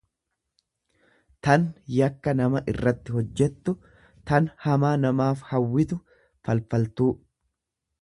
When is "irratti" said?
2.73-3.17